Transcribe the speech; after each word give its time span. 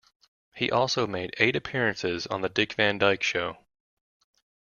He 0.55 0.71
also 0.71 1.05
made 1.05 1.35
eight 1.37 1.55
appearances 1.55 2.25
on 2.25 2.41
the 2.41 2.49
"Dick 2.49 2.73
Van 2.73 2.97
Dyke 2.97 3.21
Show". 3.21 3.59